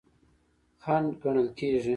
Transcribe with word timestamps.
خنډ 0.83 1.07
ګڼل 1.23 1.47
کیږي. 1.57 1.89